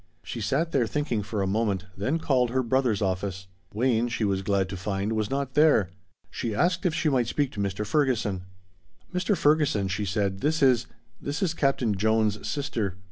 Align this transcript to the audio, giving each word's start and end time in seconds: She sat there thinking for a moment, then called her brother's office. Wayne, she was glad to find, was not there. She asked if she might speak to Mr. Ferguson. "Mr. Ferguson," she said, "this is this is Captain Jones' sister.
She 0.23 0.41
sat 0.41 0.71
there 0.71 0.87
thinking 0.87 1.21
for 1.21 1.43
a 1.43 1.47
moment, 1.47 1.85
then 1.95 2.17
called 2.17 2.49
her 2.49 2.63
brother's 2.63 3.03
office. 3.03 3.45
Wayne, 3.71 4.07
she 4.07 4.23
was 4.23 4.41
glad 4.41 4.67
to 4.69 4.75
find, 4.75 5.13
was 5.13 5.29
not 5.29 5.53
there. 5.53 5.91
She 6.31 6.55
asked 6.55 6.87
if 6.87 6.95
she 6.95 7.07
might 7.07 7.27
speak 7.27 7.51
to 7.51 7.59
Mr. 7.59 7.85
Ferguson. 7.85 8.41
"Mr. 9.13 9.37
Ferguson," 9.37 9.87
she 9.89 10.05
said, 10.05 10.41
"this 10.41 10.63
is 10.63 10.87
this 11.21 11.43
is 11.43 11.53
Captain 11.53 11.93
Jones' 11.95 12.47
sister. 12.47 12.97